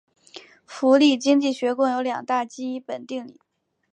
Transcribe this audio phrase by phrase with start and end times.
[0.65, 3.39] 福利经济学共有两大基本定理。